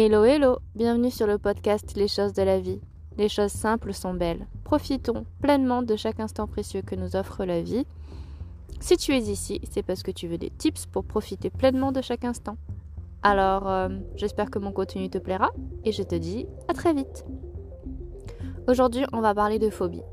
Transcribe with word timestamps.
Hello 0.00 0.24
hello, 0.24 0.60
bienvenue 0.76 1.10
sur 1.10 1.26
le 1.26 1.38
podcast 1.38 1.94
Les 1.96 2.06
choses 2.06 2.32
de 2.32 2.42
la 2.44 2.60
vie. 2.60 2.80
Les 3.16 3.28
choses 3.28 3.50
simples 3.50 3.92
sont 3.92 4.14
belles. 4.14 4.46
Profitons 4.62 5.26
pleinement 5.42 5.82
de 5.82 5.96
chaque 5.96 6.20
instant 6.20 6.46
précieux 6.46 6.82
que 6.82 6.94
nous 6.94 7.16
offre 7.16 7.44
la 7.44 7.62
vie. 7.62 7.84
Si 8.78 8.96
tu 8.96 9.12
es 9.12 9.18
ici, 9.18 9.60
c'est 9.68 9.82
parce 9.82 10.04
que 10.04 10.12
tu 10.12 10.28
veux 10.28 10.38
des 10.38 10.50
tips 10.50 10.86
pour 10.86 11.02
profiter 11.02 11.50
pleinement 11.50 11.90
de 11.90 12.00
chaque 12.00 12.24
instant. 12.24 12.56
Alors, 13.24 13.68
euh, 13.68 13.88
j'espère 14.14 14.52
que 14.52 14.60
mon 14.60 14.70
contenu 14.70 15.10
te 15.10 15.18
plaira 15.18 15.50
et 15.84 15.90
je 15.90 16.04
te 16.04 16.14
dis 16.14 16.46
à 16.68 16.74
très 16.74 16.94
vite. 16.94 17.26
Aujourd'hui, 18.68 19.04
on 19.12 19.20
va 19.20 19.34
parler 19.34 19.58
de 19.58 19.68
phobie. 19.68 20.04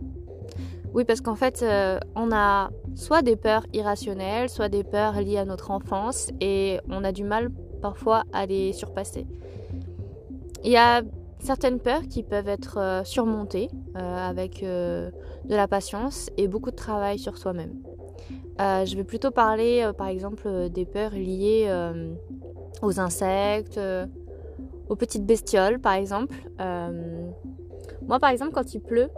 Oui, 0.95 1.05
parce 1.05 1.21
qu'en 1.21 1.35
fait, 1.35 1.61
euh, 1.61 1.99
on 2.15 2.31
a 2.31 2.71
soit 2.95 3.21
des 3.21 3.35
peurs 3.35 3.67
irrationnelles, 3.71 4.49
soit 4.49 4.67
des 4.67 4.83
peurs 4.83 5.21
liées 5.21 5.37
à 5.37 5.45
notre 5.45 5.69
enfance 5.69 6.31
et 6.41 6.79
on 6.89 7.03
a 7.03 7.11
du 7.11 7.23
mal 7.23 7.51
parfois 7.83 8.23
à 8.33 8.47
les 8.47 8.73
surpasser. 8.73 9.27
Il 10.65 10.71
y 10.71 10.77
a 10.77 11.03
certaines 11.37 11.79
peurs 11.79 12.01
qui 12.09 12.23
peuvent 12.23 12.47
être 12.47 12.79
euh, 12.79 13.03
surmontées 13.03 13.69
euh, 13.95 13.99
avec 13.99 14.63
euh, 14.63 15.11
de 15.45 15.55
la 15.55 15.67
patience 15.67 16.31
et 16.37 16.47
beaucoup 16.47 16.71
de 16.71 16.75
travail 16.75 17.19
sur 17.19 17.37
soi-même. 17.37 17.73
je 18.57 18.95
vais 18.95 19.03
plutôt 19.03 19.29
parler 19.29 19.87
par 19.95 20.07
exemple 20.07 20.69
des 20.69 20.85
peurs 20.85 21.11
liées 21.11 21.69
aux 22.81 22.99
insectes, 22.99 23.79
aux 24.89 24.95
petites 24.95 25.25
bestioles 25.25 25.79
par 25.79 25.93
exemple. 25.93 26.33
moi 28.07 28.19
par 28.19 28.31
exemple 28.31 28.51
quand 28.51 28.73
il 28.73 28.81
pleut, 28.81 29.11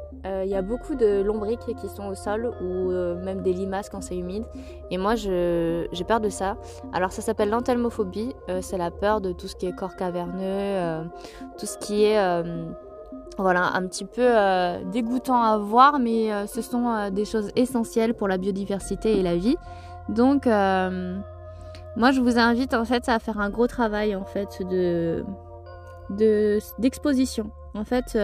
il 0.44 0.49
y 0.49 0.55
a 0.55 0.62
beaucoup 0.62 0.95
de 0.95 1.22
lombriques 1.22 1.76
qui 1.80 1.90
sont 1.90 2.08
au 2.08 2.16
sol 2.16 2.54
ou 2.62 2.91
euh, 2.91 3.16
même 3.23 3.41
des 3.41 3.54
limaces 3.54 3.90
quand 3.90 4.02
c'est 4.02 4.18
humide. 4.18 4.45
Et 4.91 4.98
moi, 4.98 5.16
j'ai 5.16 6.04
peur 6.08 6.20
de 6.20 6.30
ça. 6.30 6.58
Alors, 6.94 7.12
ça 7.12 7.22
s'appelle 7.22 7.49
l'entelmophobie. 7.49 8.34
Euh, 8.49 8.59
c'est 8.62 8.77
la 8.77 8.91
peur 8.91 9.21
de 9.21 9.32
tout 9.32 9.48
ce 9.48 9.55
qui 9.55 9.68
est 9.68 9.76
corps 9.76 9.96
caverneux, 9.96 11.07
tout 11.57 11.66
ce 11.66 11.77
qui 11.77 12.05
est 12.05 12.43
voilà, 13.38 13.71
un 13.76 13.85
petit 13.85 14.05
peu 14.05 14.34
dégoûtant 14.91 15.41
à 15.41 15.57
voir, 15.57 15.99
mais 15.99 16.48
ce 16.48 16.62
sont 16.62 17.10
des 17.12 17.26
choses 17.26 17.51
essentielles 17.55 18.13
pour 18.13 18.27
la 18.27 18.38
biodiversité 18.38 19.20
et 19.20 19.23
la 19.23 19.35
vie. 19.35 19.57
Donc, 20.10 20.46
moi, 20.46 22.12
je 22.12 22.21
vous 22.21 22.40
invite 22.40 22.73
en 22.73 22.85
fait 22.85 23.07
à 23.10 23.20
faire 23.20 23.40
un 23.40 23.49
gros 23.49 23.68
travail 23.68 24.16
en 24.16 24.26
fait 24.26 24.63
de 24.68 25.23
d'exposition. 26.79 27.51
en 27.76 27.84
fait, 27.84 28.18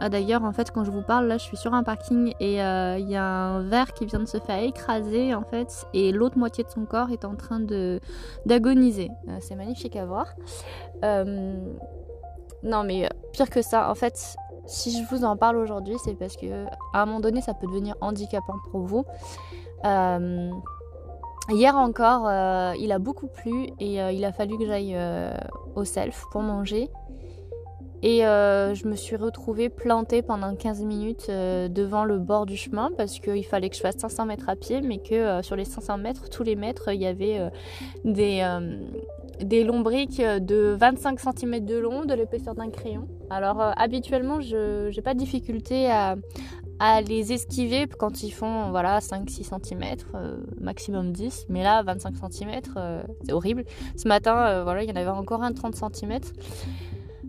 ah, 0.00 0.08
d'ailleurs, 0.08 0.42
en 0.42 0.52
fait, 0.52 0.70
quand 0.72 0.84
je 0.84 0.90
vous 0.90 1.02
parle, 1.02 1.26
là, 1.26 1.38
je 1.38 1.44
suis 1.44 1.56
sur 1.56 1.72
un 1.72 1.84
parking 1.84 2.34
et 2.40 2.62
euh, 2.62 2.98
il 2.98 3.08
y 3.08 3.16
a 3.16 3.24
un 3.24 3.62
verre 3.62 3.92
qui 3.92 4.06
vient 4.06 4.18
de 4.18 4.26
se 4.26 4.38
faire 4.38 4.62
écraser, 4.62 5.34
en 5.34 5.44
fait, 5.44 5.86
et 5.94 6.10
l'autre 6.10 6.36
moitié 6.36 6.64
de 6.64 6.68
son 6.68 6.84
corps 6.84 7.10
est 7.10 7.24
en 7.24 7.36
train 7.36 7.60
d'agoniser. 8.44 9.10
Euh, 9.28 9.38
c'est 9.40 9.54
magnifique 9.54 9.94
à 9.96 10.04
voir. 10.04 10.26
Euh, 11.04 11.56
non, 12.64 12.82
mais 12.82 13.08
pire 13.32 13.48
que 13.48 13.62
ça, 13.62 13.88
en 13.88 13.94
fait, 13.94 14.36
si 14.66 14.90
je 14.90 15.08
vous 15.08 15.24
en 15.24 15.36
parle 15.36 15.56
aujourd'hui, 15.58 15.96
c'est 16.04 16.14
parce 16.14 16.36
que 16.36 16.64
à 16.92 17.02
un 17.02 17.06
moment 17.06 17.20
donné, 17.20 17.40
ça 17.40 17.54
peut 17.54 17.66
devenir 17.66 17.94
handicapant 18.00 18.56
pour 18.70 18.82
vous. 18.82 19.04
Hier 21.50 21.76
encore, 21.76 22.30
il 22.78 22.90
a 22.90 22.98
beaucoup 22.98 23.26
plu 23.26 23.68
et 23.78 23.96
il 23.96 24.24
a 24.24 24.32
fallu 24.32 24.56
que 24.56 24.64
j'aille 24.64 24.98
au 25.76 25.84
self 25.84 26.24
pour 26.32 26.40
manger. 26.40 26.90
Et 28.04 28.26
euh, 28.26 28.74
je 28.74 28.86
me 28.86 28.96
suis 28.96 29.16
retrouvée 29.16 29.70
plantée 29.70 30.20
pendant 30.20 30.54
15 30.54 30.82
minutes 30.82 31.28
euh, 31.30 31.68
devant 31.68 32.04
le 32.04 32.18
bord 32.18 32.44
du 32.44 32.54
chemin 32.54 32.90
parce 32.98 33.18
qu'il 33.18 33.46
fallait 33.46 33.70
que 33.70 33.76
je 33.76 33.80
fasse 33.80 33.96
500 33.96 34.26
mètres 34.26 34.50
à 34.50 34.56
pied, 34.56 34.82
mais 34.82 34.98
que 34.98 35.14
euh, 35.14 35.42
sur 35.42 35.56
les 35.56 35.64
500 35.64 35.96
mètres, 35.96 36.28
tous 36.28 36.42
les 36.42 36.54
mètres, 36.54 36.92
il 36.92 37.00
y 37.00 37.06
avait 37.06 37.40
des, 38.04 38.46
des 39.40 39.64
lombriques 39.64 40.20
de 40.20 40.76
25 40.78 41.18
cm 41.18 41.64
de 41.64 41.78
long, 41.78 42.04
de 42.04 42.12
l'épaisseur 42.12 42.54
d'un 42.54 42.68
crayon. 42.68 43.08
Alors 43.30 43.58
habituellement, 43.74 44.42
je 44.42 44.94
n'ai 44.94 45.02
pas 45.02 45.14
de 45.14 45.18
difficulté 45.18 45.90
à, 45.90 46.16
les 47.08 47.32
esquiver 47.32 47.86
quand 47.86 48.22
ils 48.22 48.32
font 48.32 48.68
voilà 48.70 48.98
5-6 48.98 49.44
cm, 49.44 49.96
maximum 50.60 51.12
10, 51.12 51.46
mais 51.48 51.62
là 51.62 51.82
25 51.82 52.14
cm, 52.30 52.60
c'est 53.22 53.32
horrible. 53.32 53.64
Ce 53.96 54.06
matin, 54.06 54.62
voilà, 54.62 54.82
il 54.82 54.90
y 54.90 54.92
en 54.92 54.96
avait 54.96 55.08
encore 55.08 55.42
un 55.42 55.52
30 55.52 55.74
cm. 55.74 56.20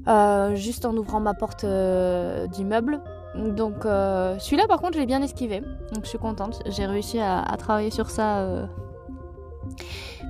Euh, 0.07 0.53
juste 0.55 0.85
en 0.85 0.95
ouvrant 0.95 1.19
ma 1.19 1.33
porte 1.33 1.63
euh, 1.63 2.45
d'immeuble. 2.47 3.01
Donc 3.35 3.85
euh, 3.85 4.37
celui-là 4.39 4.65
par 4.67 4.79
contre 4.79 4.93
je 4.93 4.99
l'ai 4.99 5.05
bien 5.05 5.21
esquivé, 5.21 5.59
donc 5.91 6.03
je 6.03 6.09
suis 6.09 6.17
contente, 6.17 6.61
j'ai 6.67 6.85
réussi 6.85 7.19
à, 7.19 7.43
travailler 7.57 7.91
sur 7.91 8.09
ça. 8.09 8.47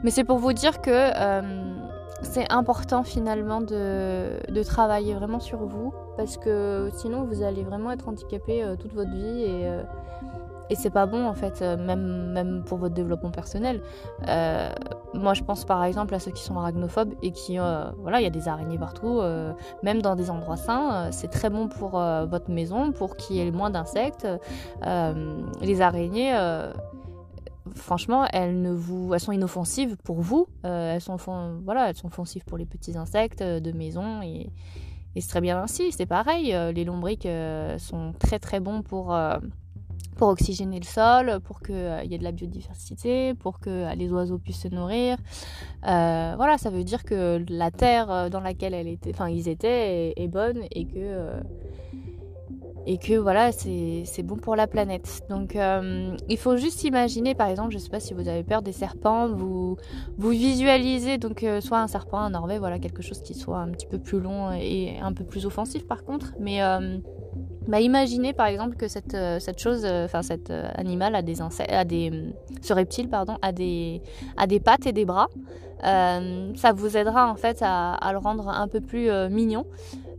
Mais 0.03 0.09
c'est 0.09 0.23
pour 0.23 0.39
vous 0.39 0.53
dire 0.53 0.81
que 0.81 1.11
c'est 2.25 2.51
important 2.51 3.03
finalement 3.03 3.61
de, 3.61 4.63
travailler 4.63 5.13
vraiment 5.13 5.39
sur 5.39 5.59
vous, 5.65 5.93
parce 6.17 6.37
que 6.37 6.89
sinon 6.95 7.23
vous 7.23 7.43
allez 7.43 7.63
vraiment 7.63 7.91
être 7.91 8.07
handicapé 8.09 8.63
toute 8.79 8.93
votre 8.93 9.11
vie 9.11 9.43
et 9.43 9.69
et 10.69 10.75
c'est 10.75 10.89
pas 10.89 11.05
bon 11.05 11.25
en 11.25 11.33
fait, 11.33 11.61
euh, 11.61 11.77
même, 11.77 12.31
même 12.31 12.63
pour 12.63 12.77
votre 12.77 12.93
développement 12.93 13.31
personnel. 13.31 13.81
Euh, 14.27 14.69
moi 15.13 15.33
je 15.33 15.43
pense 15.43 15.65
par 15.65 15.83
exemple 15.83 16.13
à 16.15 16.19
ceux 16.19 16.31
qui 16.31 16.43
sont 16.43 16.57
arachnophobes 16.57 17.13
et 17.21 17.31
qui, 17.31 17.59
euh, 17.59 17.85
voilà, 17.99 18.19
il 18.19 18.23
y 18.23 18.27
a 18.27 18.31
des 18.31 18.47
araignées 18.47 18.77
partout, 18.77 19.21
même 19.83 20.01
dans 20.01 20.15
des 20.15 20.29
endroits 20.29 20.57
sains. 20.57 21.11
c'est 21.11 21.29
très 21.29 21.49
bon 21.49 21.67
pour 21.67 21.91
votre 21.91 22.49
maison, 22.49 22.91
pour 22.91 23.15
qu'il 23.15 23.37
y 23.37 23.41
ait 23.41 23.51
moins 23.51 23.69
d'insectes. 23.69 24.27
les 25.61 25.81
araignées, 25.81 26.33
franchement, 27.73 28.27
elles, 28.31 28.61
ne 28.61 28.71
vous, 28.71 29.13
elles 29.13 29.19
sont 29.19 29.31
inoffensives 29.31 29.97
pour 30.03 30.21
vous. 30.21 30.47
elles, 30.63 31.01
sont, 31.01 31.17
voilà, 31.63 31.89
elles 31.89 31.95
sont 31.95 32.07
offensives 32.07 32.43
pour 32.45 32.57
les 32.57 32.65
petits 32.65 32.97
insectes 32.97 33.41
de 33.41 33.71
maison 33.71 34.21
et, 34.21 34.51
c'est 35.17 35.29
très 35.29 35.39
bien 35.39 35.61
ainsi. 35.61 35.93
C'est 35.93 36.05
pareil, 36.05 36.53
les 36.73 36.83
lombriques 36.83 37.27
sont 37.77 38.13
très 38.19 38.37
très 38.37 38.59
bons 38.59 38.81
pour 38.81 39.15
pour 40.15 40.29
oxygéner 40.29 40.79
le 40.79 40.85
sol, 40.85 41.39
pour 41.43 41.61
qu'il 41.61 41.75
euh, 41.75 42.03
y 42.03 42.15
ait 42.15 42.17
de 42.17 42.23
la 42.23 42.31
biodiversité, 42.31 43.33
pour 43.33 43.59
que 43.59 43.69
euh, 43.69 43.95
les 43.95 44.11
oiseaux 44.11 44.37
puissent 44.37 44.61
se 44.61 44.67
nourrir. 44.67 45.17
Euh, 45.87 46.33
voilà, 46.37 46.57
ça 46.57 46.69
veut 46.69 46.83
dire 46.83 47.03
que 47.03 47.43
la 47.49 47.71
terre 47.71 48.29
dans 48.29 48.39
laquelle 48.39 48.73
elle 48.73 48.87
était, 48.87 49.13
ils 49.29 49.47
étaient 49.47 50.13
est, 50.15 50.27
bonne 50.27 50.63
et 50.71 50.85
que, 50.85 51.31
et 52.85 52.97
que 52.97 53.13
voilà, 53.13 53.51
c'est 53.51 54.23
bon 54.23 54.37
pour 54.37 54.55
la 54.55 54.67
planète. 54.67 55.23
Donc 55.29 55.57
il 56.29 56.37
faut 56.37 56.57
juste 56.57 56.83
imaginer, 56.83 57.35
par 57.35 57.47
exemple, 57.47 57.71
je 57.71 57.77
ne 57.77 57.81
sais 57.81 57.89
pas 57.89 57.99
si 57.99 58.13
vous 58.13 58.27
avez 58.27 58.43
peur 58.43 58.61
des 58.61 58.71
serpents, 58.71 59.27
vous, 59.27 59.77
vous 60.17 60.29
visualisez 60.29 61.17
donc 61.17 61.45
soit 61.61 61.79
un 61.79 61.87
serpent, 61.87 62.19
un 62.19 62.33
orvet, 62.33 62.59
voilà, 62.59 62.79
quelque 62.79 63.01
chose 63.01 63.21
qui 63.21 63.33
soit 63.33 63.59
un 63.59 63.69
petit 63.69 63.87
peu 63.87 63.97
plus 63.97 64.19
long 64.19 64.51
et 64.51 64.97
un 65.01 65.13
peu 65.13 65.23
plus 65.23 65.45
offensif 65.45 65.87
par 65.87 66.03
contre, 66.03 66.33
mais 66.39 66.61
bah, 67.67 67.79
imaginez 67.81 68.33
par 68.33 68.45
exemple 68.45 68.75
que 68.75 68.87
cette, 68.87 69.15
euh, 69.15 69.39
cette 69.39 69.59
chose, 69.59 69.81
euh, 69.85 70.05
enfin 70.05 70.21
cet 70.21 70.51
euh, 70.51 70.69
animal 70.75 71.15
a 71.15 71.21
des 71.23 71.41
insectes, 71.41 71.71
a 71.71 71.83
des, 71.83 72.11
ce 72.61 72.73
reptile 72.73 73.09
pardon, 73.09 73.37
a 73.41 73.51
des, 73.51 74.01
a 74.37 74.45
des 74.45 74.59
pattes 74.59 74.85
et 74.85 74.91
des 74.91 75.05
bras. 75.05 75.29
ça 75.81 76.73
vous 76.73 76.95
aidera 76.97 77.29
en 77.29 77.35
fait 77.35 77.59
à 77.61 78.09
le 78.11 78.17
rendre 78.17 78.49
un 78.49 78.67
peu 78.67 78.81
plus 78.81 79.09
mignon. 79.29 79.65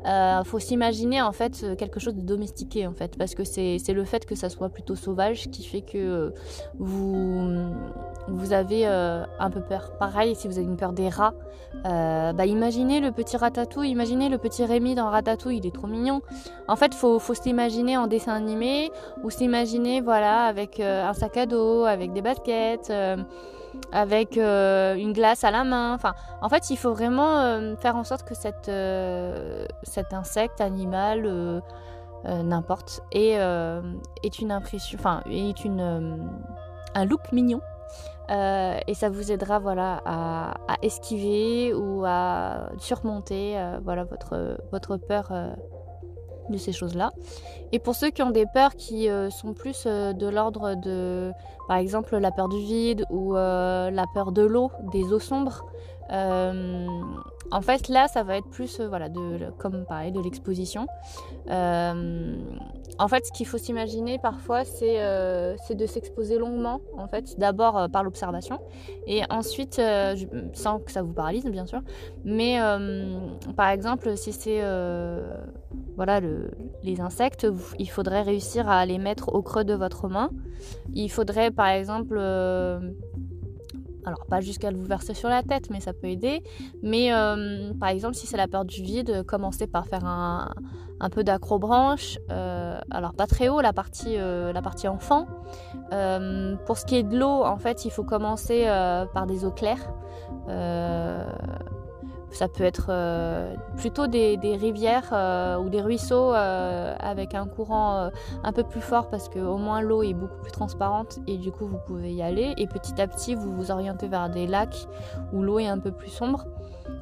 Il 0.04 0.42
faut 0.44 0.58
s'imaginer 0.58 1.22
en 1.22 1.32
fait 1.32 1.64
quelque 1.78 2.00
chose 2.00 2.14
de 2.14 2.20
domestiqué 2.20 2.86
en 2.86 2.92
fait 2.92 3.16
parce 3.16 3.34
que 3.34 3.44
c'est 3.44 3.78
le 3.88 4.04
fait 4.04 4.24
que 4.26 4.34
ça 4.34 4.48
soit 4.48 4.68
plutôt 4.68 4.94
sauvage 4.94 5.50
qui 5.50 5.64
fait 5.64 5.82
que 5.82 6.32
vous 6.78 7.72
vous 8.28 8.52
avez 8.52 8.86
euh, 8.86 9.24
un 9.38 9.50
peu 9.50 9.60
peur. 9.60 9.92
Pareil, 9.98 10.34
si 10.34 10.48
vous 10.48 10.58
avez 10.58 10.66
une 10.66 10.76
peur 10.76 10.92
des 10.92 11.08
rats, 11.08 11.34
euh, 11.86 12.32
bah 12.32 12.46
imaginez 12.46 13.00
le 13.00 13.12
petit 13.12 13.36
ratatouille, 13.36 13.90
imaginez 13.90 14.28
le 14.28 14.38
petit 14.38 14.64
Rémi 14.64 14.94
dans 14.94 15.08
Ratatouille, 15.08 15.58
il 15.58 15.66
est 15.66 15.74
trop 15.74 15.86
mignon. 15.86 16.22
En 16.68 16.76
fait, 16.76 16.94
faut, 16.94 17.18
faut 17.18 17.34
s'imaginer 17.34 17.96
en 17.96 18.06
dessin 18.06 18.34
animé 18.34 18.90
ou 19.22 19.30
s'imaginer 19.30 20.00
voilà 20.00 20.44
avec 20.44 20.80
euh, 20.80 21.06
un 21.06 21.12
sac 21.12 21.36
à 21.36 21.46
dos, 21.46 21.84
avec 21.84 22.12
des 22.12 22.22
baskets, 22.22 22.92
avec 23.92 24.36
une 24.36 25.12
glace 25.12 25.44
à 25.44 25.50
la 25.50 25.64
main. 25.64 25.94
Enfin, 25.94 26.14
en 26.42 26.48
fait, 26.48 26.70
il 26.70 26.76
faut 26.76 26.92
vraiment 26.92 27.76
faire 27.76 27.96
en 27.96 28.04
sorte 28.04 28.26
que 28.26 28.34
cette, 28.34 28.70
cet 29.86 30.12
insecte, 30.12 30.60
animal, 30.60 31.62
n'importe, 32.24 33.02
est, 33.12 33.38
est 34.22 34.38
une 34.40 34.52
impression, 34.52 34.98
enfin, 34.98 35.22
est 35.30 35.64
une 35.64 36.28
un 36.96 37.04
look 37.04 37.30
mignon. 37.32 37.60
Euh, 38.30 38.78
et 38.88 38.94
ça 38.94 39.08
vous 39.08 39.30
aidera 39.30 39.60
voilà, 39.60 40.02
à, 40.04 40.54
esquiver 40.82 41.72
ou 41.74 42.04
à 42.04 42.70
surmonter 42.78 43.56
euh, 43.56 43.78
voilà, 43.84 44.02
votre, 44.04 44.96
peur 44.96 45.28
euh, 45.30 45.54
de 46.50 46.56
ces 46.56 46.72
choses-là. 46.72 47.12
Et 47.72 47.78
pour 47.78 47.94
ceux 47.94 48.10
qui 48.10 48.22
ont 48.22 48.30
des 48.30 48.46
peurs 48.46 48.76
qui 48.76 49.08
sont 49.30 49.52
plus 49.54 49.86
de 49.86 50.28
l'ordre 50.28 50.74
de 50.74 51.32
par 51.68 51.78
exemple 51.78 52.16
la 52.16 52.30
peur 52.30 52.48
du 52.48 52.58
vide 52.58 53.04
ou 53.10 53.34
la 53.34 54.04
peur 54.14 54.32
de 54.32 54.42
l'eau, 54.42 54.70
des 54.92 55.12
eaux 55.12 55.18
sombres. 55.18 55.64
en 56.08 57.60
fait, 57.62 57.88
là, 57.88 58.08
ça 58.08 58.22
va 58.22 58.36
être 58.36 58.48
plus, 58.48 58.80
voilà, 58.80 59.08
de, 59.08 59.50
comme 59.58 59.84
pareil, 59.84 60.12
de 60.12 60.20
l'exposition. 60.20 60.86
en 61.48 63.08
fait, 63.08 63.26
ce 63.26 63.32
qu'il 63.32 63.46
faut 63.46 63.58
s'imaginer 63.58 64.18
parfois, 64.18 64.64
c'est 64.64 64.96
de 65.74 65.86
s'exposer 65.86 66.38
longuement, 66.38 66.80
en 66.96 67.08
fait, 67.08 67.38
d'abord 67.38 67.88
par 67.90 68.04
l'observation, 68.04 68.60
et 69.06 69.22
ensuite, 69.30 69.80
sans 70.52 70.78
que 70.78 70.92
ça 70.92 71.02
vous 71.02 71.12
paralyse, 71.12 71.44
bien 71.46 71.66
sûr, 71.66 71.80
mais 72.24 72.58
par 73.56 73.70
exemple, 73.70 74.16
si 74.16 74.32
c'est 74.32 74.62
voilà, 75.96 76.20
les 76.82 77.00
insectes, 77.00 77.46
il 77.78 77.88
faudrait 77.88 78.22
réussir 78.22 78.68
à 78.68 78.84
les 78.84 78.98
mettre 78.98 79.34
au 79.34 79.42
creux 79.42 79.64
de 79.64 79.74
votre 79.74 80.08
main. 80.08 80.30
Il 80.94 81.10
faudrait 81.10 81.50
par 81.50 81.68
exemple, 81.68 82.16
euh, 82.18 82.78
alors 84.04 84.26
pas 84.28 84.40
jusqu'à 84.40 84.70
vous 84.70 84.84
verser 84.84 85.14
sur 85.14 85.30
la 85.30 85.42
tête, 85.42 85.70
mais 85.70 85.80
ça 85.80 85.94
peut 85.94 86.08
aider. 86.08 86.42
Mais 86.82 87.14
euh, 87.14 87.72
par 87.80 87.88
exemple, 87.88 88.14
si 88.14 88.26
c'est 88.26 88.36
la 88.36 88.46
peur 88.46 88.66
du 88.66 88.82
vide, 88.82 89.24
commencez 89.26 89.66
par 89.66 89.86
faire 89.86 90.04
un, 90.04 90.50
peu 91.10 91.24
d'acrobranche. 91.24 92.18
Euh, 92.30 92.78
alors 92.90 93.14
pas 93.14 93.26
très 93.26 93.48
haut, 93.48 93.62
la 93.62 93.72
partie, 93.72 94.16
la 94.16 94.62
partie 94.62 94.88
enfant. 94.88 95.26
pour 96.66 96.76
ce 96.76 96.84
qui 96.84 96.96
est 96.96 97.04
de 97.04 97.18
l'eau, 97.18 97.42
en 97.42 97.56
fait, 97.56 97.86
il 97.86 97.90
faut 97.90 98.04
commencer 98.04 98.66
par 99.14 99.26
des 99.26 99.46
eaux 99.46 99.50
claires. 99.50 99.90
Ça 102.30 102.48
peut 102.48 102.64
être 102.64 102.86
euh, 102.90 103.54
plutôt 103.76 104.06
des, 104.06 104.36
rivières 104.60 105.10
euh, 105.12 105.56
ou 105.58 105.68
des 105.68 105.80
ruisseaux 105.80 106.34
euh, 106.34 106.94
avec 106.98 107.34
un 107.34 107.46
courant 107.46 108.10
un 108.42 108.52
peu 108.52 108.64
plus 108.64 108.80
fort 108.80 109.08
parce 109.08 109.28
qu'au 109.28 109.56
moins 109.56 109.80
l'eau 109.80 110.02
est 110.02 110.14
beaucoup 110.14 110.38
plus 110.42 110.52
transparente 110.52 111.18
et 111.26 111.38
du 111.38 111.50
coup 111.52 111.66
vous 111.66 111.78
pouvez 111.86 112.12
y 112.12 112.22
aller. 112.22 112.54
Et 112.58 112.66
petit 112.66 113.00
à 113.00 113.06
petit 113.06 113.34
vous 113.34 113.52
vous 113.54 113.70
orientez 113.70 114.08
vers 114.08 114.28
des 114.28 114.46
lacs 114.46 114.86
où 115.32 115.42
l'eau 115.42 115.58
est 115.58 115.68
un 115.68 115.78
peu 115.78 115.92
plus 115.92 116.10
sombre. 116.10 116.46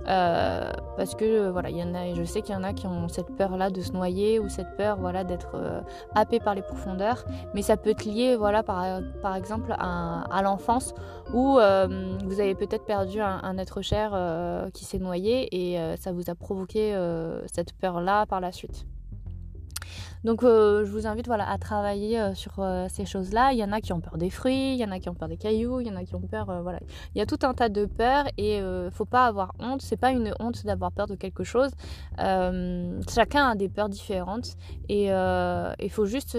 Parce 0.06 1.14
que 1.14 1.48
voilà, 1.48 1.70
il 1.70 1.78
y 1.78 1.82
en 1.82 1.94
a, 1.94 2.14
je 2.14 2.22
sais 2.24 2.42
qu'il 2.42 2.54
y 2.54 2.56
en 2.56 2.62
a 2.62 2.72
qui 2.72 2.86
ont 2.86 3.08
cette 3.08 3.34
peur-là 3.36 3.70
de 3.70 3.80
se 3.80 3.92
noyer 3.92 4.38
ou 4.38 4.48
cette 4.48 4.76
peur 4.76 4.98
voilà 4.98 5.24
d'être 5.24 5.56
happé 6.14 6.40
par 6.40 6.54
les 6.54 6.62
profondeurs, 6.62 7.24
mais 7.54 7.62
ça 7.62 7.76
peut 7.76 7.90
être 7.90 8.04
lié 8.04 8.36
voilà 8.36 8.62
par, 8.62 9.00
par 9.22 9.34
exemple 9.34 9.74
à, 9.78 10.40
l'enfance 10.42 10.94
où 11.32 11.54
vous 11.54 12.40
avez 12.40 12.54
peut-être 12.54 12.84
perdu 12.84 13.20
un, 13.20 13.58
être 13.58 13.80
cher 13.82 14.68
qui 14.72 14.84
s'est 14.84 14.98
noyé 14.98 15.13
et 15.16 15.96
ça 15.96 16.12
vous 16.12 16.30
a 16.30 16.34
provoqué 16.34 16.94
cette 17.46 17.72
peur-là 17.74 18.26
par 18.26 18.40
la 18.40 18.52
suite? 18.52 18.86
Donc 20.24 20.42
euh, 20.42 20.86
je 20.86 20.90
vous 20.90 21.06
invite 21.06 21.26
voilà, 21.26 21.48
à 21.48 21.58
travailler 21.58 22.18
euh, 22.18 22.34
sur 22.34 22.52
euh, 22.58 22.86
ces 22.88 23.04
choses-là. 23.04 23.52
Il 23.52 23.58
y 23.58 23.64
en 23.64 23.72
a 23.72 23.80
qui 23.82 23.92
ont 23.92 24.00
peur 24.00 24.16
des 24.16 24.30
fruits, 24.30 24.72
il 24.72 24.78
y 24.78 24.84
en 24.84 24.90
a 24.90 24.98
qui 24.98 25.10
ont 25.10 25.14
peur 25.14 25.28
des 25.28 25.36
cailloux, 25.36 25.80
il 25.80 25.86
y 25.86 25.90
en 25.90 25.96
a 25.96 26.04
qui 26.04 26.14
ont 26.14 26.22
peur... 26.22 26.46
voilà. 26.62 26.80
Il 27.14 27.18
y 27.18 27.20
a 27.20 27.26
tout 27.26 27.38
un 27.42 27.52
tas 27.52 27.68
de 27.68 27.84
peurs 27.84 28.24
et 28.38 28.58
il 28.58 28.90
faut 28.90 29.04
pas 29.04 29.26
avoir 29.26 29.52
honte. 29.58 29.82
C'est 29.82 29.98
pas 29.98 30.10
une 30.10 30.34
honte 30.40 30.64
d'avoir 30.64 30.92
peur 30.92 31.06
de 31.06 31.14
quelque 31.14 31.44
chose. 31.44 31.70
chacun 32.16 33.50
a 33.50 33.54
des 33.54 33.68
peurs 33.68 33.88
différentes 33.88 34.56
et 34.88 35.08
il 35.08 35.90
faut 35.90 36.06
juste 36.06 36.38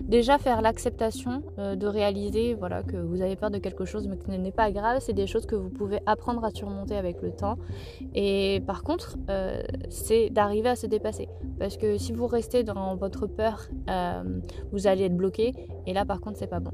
déjà 0.00 0.38
faire 0.38 0.60
l'acceptation 0.60 1.42
de 1.56 1.86
réaliser 1.86 2.54
voilà, 2.54 2.82
que 2.82 2.96
vous 2.96 3.22
avez 3.22 3.36
peur 3.36 3.50
de 3.50 3.58
quelque 3.58 3.84
chose 3.84 4.06
mais 4.06 4.16
que 4.16 4.24
ce 4.26 4.30
n'est 4.32 4.52
pas 4.52 4.70
grave. 4.70 4.98
C'est 5.00 5.14
des 5.14 5.26
choses 5.26 5.46
que 5.46 5.56
vous 5.56 5.70
pouvez 5.70 6.00
apprendre 6.06 6.44
à 6.44 6.50
surmonter 6.50 6.96
avec 6.96 7.22
le 7.22 7.30
temps. 7.30 7.56
Et 8.14 8.62
par 8.66 8.82
contre, 8.82 9.16
c'est 9.88 10.28
d'arriver 10.30 10.68
à 10.68 10.76
se 10.76 10.86
dépasser. 10.86 11.28
Parce 11.58 11.76
que 11.76 11.96
si 11.96 12.12
vous 12.12 12.26
restez 12.26 12.64
dans 12.64 12.96
votre 12.96 13.13
peur, 13.22 13.68
euh, 13.88 14.40
vous 14.72 14.86
allez 14.86 15.04
être 15.04 15.16
bloqué. 15.16 15.54
Et 15.86 15.92
là, 15.92 16.04
par 16.04 16.20
contre, 16.20 16.38
c'est 16.38 16.46
pas 16.46 16.60
bon. 16.60 16.72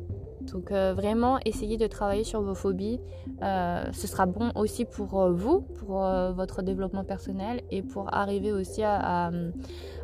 Donc 0.53 0.73
euh, 0.73 0.95
vraiment, 0.95 1.39
essayez 1.45 1.77
de 1.77 1.87
travailler 1.87 2.25
sur 2.25 2.43
vos 2.43 2.55
phobies. 2.55 3.01
Euh, 3.43 3.85
ce 3.93 4.07
sera 4.07 4.27
bon 4.27 4.51
aussi 4.55 4.85
pour 4.85 5.31
vous, 5.31 5.61
pour 5.61 6.01
votre 6.35 6.63
développement 6.63 7.05
personnel 7.05 7.63
et 7.71 7.83
pour 7.83 8.13
arriver 8.13 8.53
aussi 8.53 8.83
à 8.83 9.31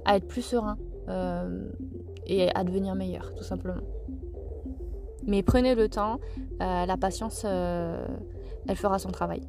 être 0.07 0.29
plus 0.29 0.43
serein 0.43 0.77
et 2.27 2.55
à 2.55 2.65
devenir 2.65 2.95
meilleur, 2.95 3.35
tout 3.35 3.45
simplement. 3.45 3.83
Mais 5.25 5.43
prenez 5.43 5.75
le 5.75 5.89
temps, 5.89 6.21
la 6.61 6.97
patience, 6.97 7.45
elle 7.45 8.77
fera 8.77 8.99
son 8.99 9.11
travail. 9.11 9.43